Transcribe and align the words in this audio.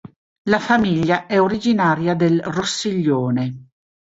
La 0.49 0.57
famiglia 0.57 1.27
è 1.27 1.39
originaria 1.39 2.15
del 2.15 2.41
Rossiglione. 2.41 3.67